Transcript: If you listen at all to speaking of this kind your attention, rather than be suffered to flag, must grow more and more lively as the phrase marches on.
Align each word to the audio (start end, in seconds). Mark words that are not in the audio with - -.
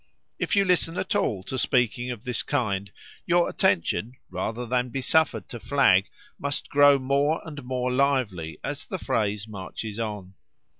If 0.39 0.55
you 0.55 0.65
listen 0.65 0.97
at 0.97 1.13
all 1.13 1.43
to 1.43 1.59
speaking 1.59 2.09
of 2.09 2.23
this 2.23 2.41
kind 2.41 2.91
your 3.27 3.47
attention, 3.47 4.13
rather 4.31 4.65
than 4.65 4.89
be 4.89 4.99
suffered 5.03 5.47
to 5.49 5.59
flag, 5.59 6.07
must 6.39 6.69
grow 6.69 6.97
more 6.97 7.39
and 7.45 7.63
more 7.63 7.91
lively 7.91 8.57
as 8.63 8.87
the 8.87 8.97
phrase 8.97 9.47
marches 9.47 9.99
on. 9.99 10.33